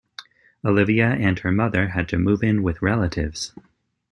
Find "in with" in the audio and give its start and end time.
2.41-2.81